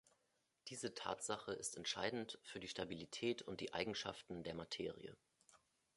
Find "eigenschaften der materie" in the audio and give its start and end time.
3.75-5.15